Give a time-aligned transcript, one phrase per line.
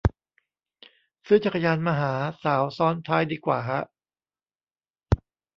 [1.25, 2.13] ซื้อจักรยานมาหา
[2.43, 3.81] สาวซ้อนท้ายดีกว่าฮะ